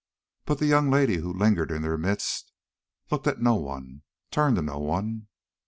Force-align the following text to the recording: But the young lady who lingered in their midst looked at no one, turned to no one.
But 0.45 0.57
the 0.57 0.65
young 0.65 0.89
lady 0.89 1.17
who 1.17 1.31
lingered 1.31 1.69
in 1.69 1.83
their 1.83 1.95
midst 1.95 2.51
looked 3.11 3.27
at 3.27 3.39
no 3.39 3.53
one, 3.53 4.01
turned 4.31 4.55
to 4.55 4.63
no 4.63 4.79
one. 4.79 5.27